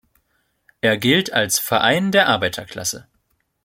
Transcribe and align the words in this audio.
Er 0.81 0.97
gilt 0.97 1.31
als 1.31 1.59
Verein 1.59 2.11
der 2.11 2.27
Arbeiterklasse. 2.27 3.05